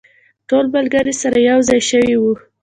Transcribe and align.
ټول 0.49 0.65
ملګري 0.75 1.13
سره 1.21 1.37
یو 1.49 1.59
ځای 1.67 1.81
شوي 1.89 2.13
وو. 2.17 2.33